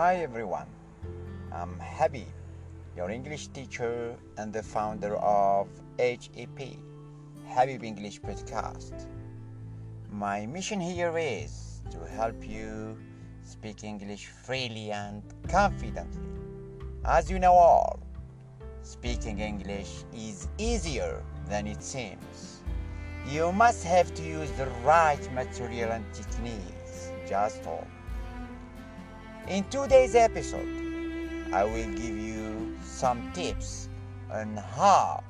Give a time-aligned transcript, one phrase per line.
[0.00, 0.66] Hi everyone,
[1.52, 2.32] I'm Habib,
[2.96, 5.68] your English teacher and the founder of
[5.98, 6.58] HEP,
[7.46, 9.06] Habib English Podcast.
[10.10, 12.96] My mission here is to help you
[13.44, 16.32] speak English freely and confidently.
[17.04, 18.00] As you know all,
[18.82, 22.62] speaking English is easier than it seems.
[23.28, 27.86] You must have to use the right material and techniques, just all.
[29.48, 30.68] In today's episode,
[31.52, 33.88] I will give you some tips
[34.30, 35.24] on how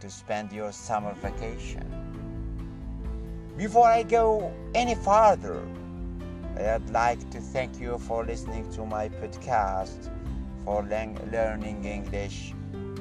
[0.00, 1.86] to spend your summer vacation.
[3.56, 5.62] Before I go any further,
[6.58, 10.10] I'd like to thank you for listening to my podcast
[10.64, 12.52] for learning English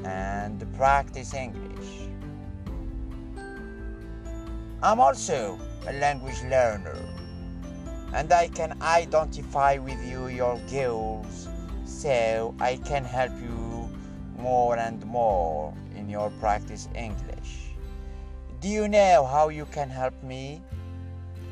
[0.05, 2.07] and practice English.
[4.81, 7.22] I'm also a language learner
[8.13, 11.49] and I can identify with you your goals
[11.85, 13.89] so I can help you
[14.37, 17.73] more and more in your practice English.
[18.61, 20.61] Do you know how you can help me?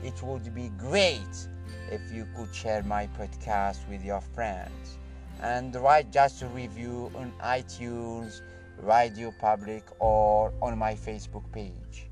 [0.03, 1.47] It would be great
[1.91, 4.97] if you could share my podcast with your friends
[5.41, 8.41] and write just a review on iTunes,
[8.81, 12.07] Radio Public, or on my Facebook page.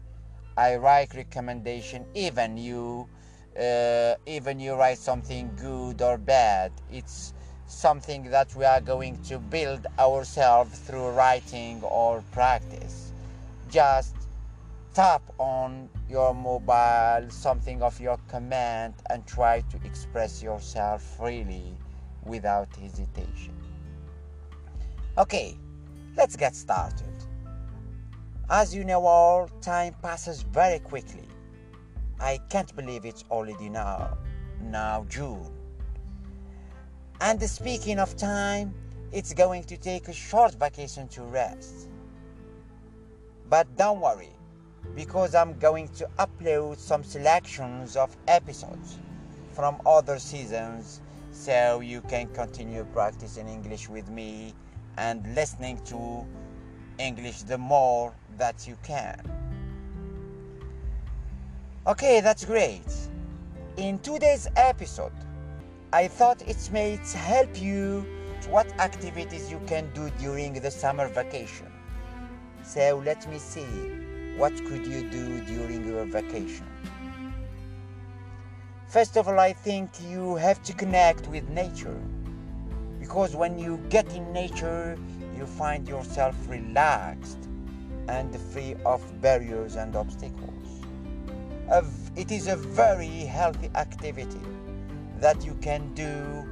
[0.57, 3.07] I write recommendation even you
[3.59, 7.33] uh, even you write something good or bad it's
[7.69, 13.13] something that we are going to build ourselves through writing or practice.
[13.69, 14.15] Just
[14.95, 21.77] tap on your mobile something of your command and try to express yourself freely
[22.25, 23.53] without hesitation.
[25.17, 25.55] Okay
[26.19, 27.13] let's get started.
[28.49, 31.28] As you know all time passes very quickly
[32.19, 34.17] I can't believe it's already now,
[34.61, 35.49] now June.
[37.21, 38.73] And speaking of time,
[39.11, 41.89] it's going to take a short vacation to rest.
[43.49, 44.33] But don't worry,
[44.95, 48.99] because I'm going to upload some selections of episodes
[49.53, 54.53] from other seasons so you can continue practicing English with me
[54.97, 56.25] and listening to
[56.97, 59.38] English the more that you can.
[61.89, 62.85] Okay, that's great.
[63.77, 65.11] In today's episode,
[65.91, 68.05] I thought it may help you
[68.47, 71.65] what activities you can do during the summer vacation.
[72.61, 73.65] So let me see
[74.37, 76.67] what could you do during your vacation.
[78.87, 81.99] First of all, I think you have to connect with nature
[82.99, 84.95] because when you get in nature,
[85.35, 87.49] you find yourself relaxed
[88.07, 90.58] and free of barriers and obstacles
[92.15, 94.41] it is a very healthy activity
[95.19, 96.43] that you can do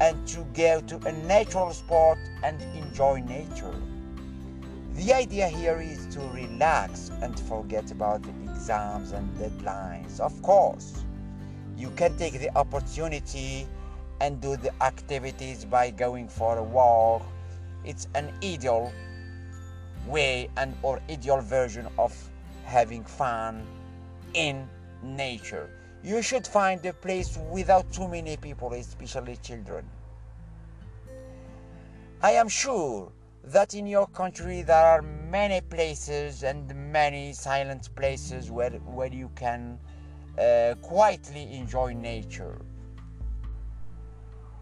[0.00, 3.74] and to go to a natural spot and enjoy nature.
[4.94, 10.18] The idea here is to relax and forget about the exams and deadlines.
[10.20, 11.04] Of course,
[11.76, 13.68] you can take the opportunity
[14.20, 17.22] and do the activities by going for a walk.
[17.84, 18.90] It's an ideal
[20.06, 22.12] way and or ideal version of
[22.64, 23.64] having fun
[24.36, 24.68] in
[25.02, 25.70] nature.
[26.04, 29.84] You should find a place without too many people, especially children.
[32.22, 33.10] I am sure
[33.44, 39.30] that in your country there are many places and many silent places where, where you
[39.34, 39.78] can
[40.38, 42.60] uh, quietly enjoy nature.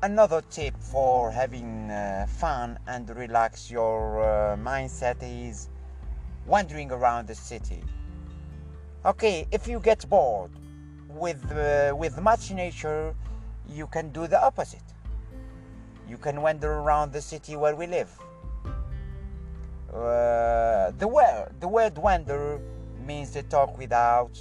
[0.03, 5.69] Another tip for having uh, fun and relax your uh, mindset is
[6.47, 7.83] wandering around the city.
[9.07, 10.51] Okay, if you get bored
[11.11, 13.15] with uh, with much nature,
[13.69, 14.89] you can do the opposite.
[16.09, 18.11] You can wander around the city where we live.
[19.93, 22.59] Uh, the word the word wander
[23.07, 24.41] means to talk without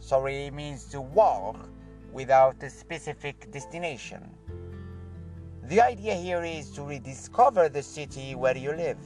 [0.00, 1.68] sorry means to walk
[2.12, 4.28] without a specific destination.
[5.68, 8.98] The idea here is to rediscover the city where you live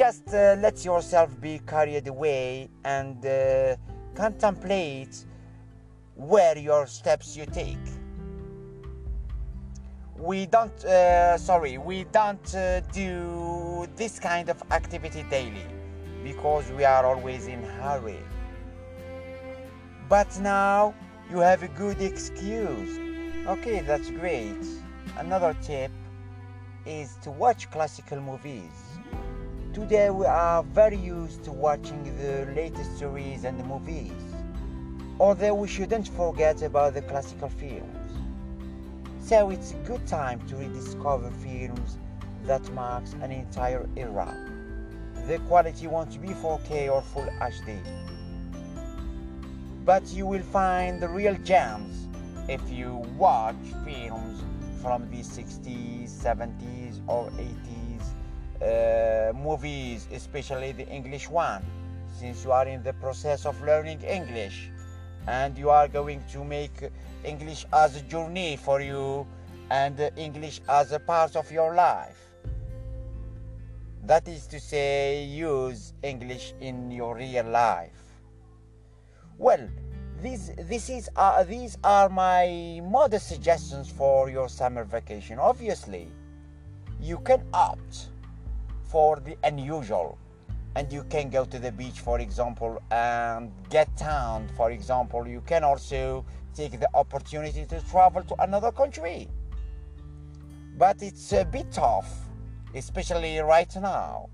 [0.00, 3.76] just uh, let yourself be carried away and uh,
[4.14, 5.26] contemplate
[6.14, 7.86] where your steps you take.
[10.16, 15.66] We don't uh, sorry we don't uh, do this kind of activity daily
[16.24, 18.22] because we are always in hurry.
[20.08, 20.94] But now
[21.30, 22.98] you have a good excuse.
[23.46, 24.64] Okay that's great.
[25.18, 25.92] Another tip
[26.86, 28.90] is to watch classical movies
[29.72, 34.10] Today we are very used to watching the latest series and movies,
[35.20, 38.10] although we shouldn't forget about the classical films.
[39.20, 41.98] So it's a good time to rediscover films
[42.46, 44.36] that marks an entire era.
[45.28, 47.78] The quality won't be 4K or full HD,
[49.84, 52.08] but you will find the real gems
[52.48, 54.42] if you watch films
[54.82, 57.80] from the 60s, 70s, or 80s
[58.62, 61.64] uh, movies, especially the English one,
[62.18, 64.70] since you are in the process of learning English
[65.26, 66.90] and you are going to make
[67.24, 69.26] English as a journey for you
[69.70, 72.16] and English as a part of your life.
[74.04, 77.92] That is to say, use English in your real life.
[79.38, 79.68] Well,
[80.20, 85.38] these, this is, uh, these are my modest suggestions for your summer vacation.
[85.38, 86.08] Obviously,
[87.00, 88.08] you can opt
[88.90, 90.18] for the unusual.
[90.74, 95.42] And you can go to the beach for example and get town for example you
[95.46, 99.28] can also take the opportunity to travel to another country.
[100.78, 102.10] But it's a bit tough
[102.74, 104.28] especially right now.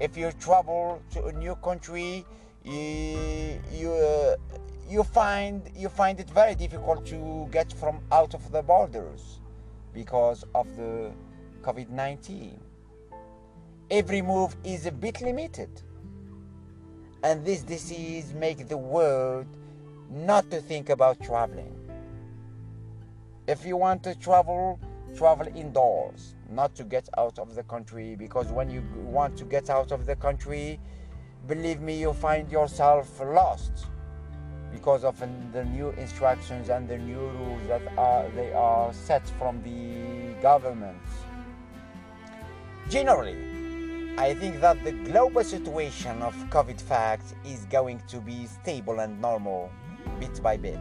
[0.00, 2.24] If you travel to a new country
[2.64, 4.36] you you, uh,
[4.88, 9.40] you find you find it very difficult to get from out of the borders
[9.92, 11.10] because of the
[11.62, 12.58] covid-19
[13.92, 15.68] every move is a bit limited.
[17.22, 19.46] And this disease makes the world
[20.10, 21.78] not to think about traveling.
[23.46, 24.80] If you want to travel,
[25.14, 29.68] travel indoors, not to get out of the country, because when you want to get
[29.68, 30.80] out of the country,
[31.46, 33.88] believe me, you find yourself lost
[34.72, 35.22] because of
[35.52, 40.96] the new instructions and the new rules that are they are set from the government.
[42.88, 43.51] Generally,
[44.18, 49.18] I think that the global situation of COVID fact is going to be stable and
[49.22, 49.70] normal
[50.20, 50.78] bit by bit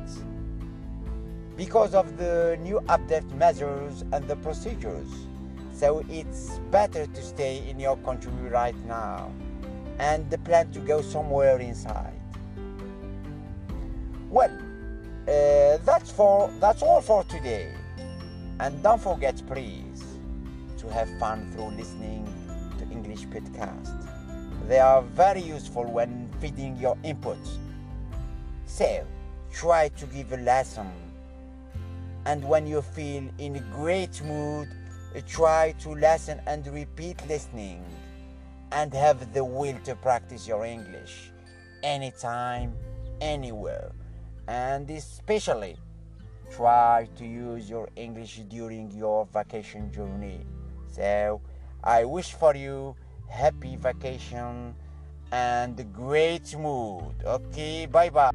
[1.55, 5.07] because of the new update measures and the procedures.
[5.73, 9.31] So it's better to stay in your country right now
[9.97, 12.19] and the plan to go somewhere inside.
[14.29, 14.51] Well,
[15.27, 17.73] uh, that's for that's all for today.
[18.59, 20.03] And don't forget, please,
[20.79, 22.27] to have fun through listening
[23.11, 23.91] English podcast.
[24.67, 27.37] They are very useful when feeding your input.
[28.65, 29.05] So,
[29.51, 30.89] try to give a lesson.
[32.25, 34.69] And when you feel in a great mood,
[35.27, 37.83] try to listen and repeat listening
[38.71, 41.31] and have the will to practice your English
[41.83, 42.73] anytime,
[43.19, 43.91] anywhere.
[44.47, 45.75] And especially,
[46.49, 50.45] try to use your English during your vacation journey.
[50.87, 51.41] So,
[51.83, 52.95] I wish for you
[53.27, 54.75] happy vacation
[55.31, 57.15] and great mood.
[57.25, 58.31] Okay, bye bye.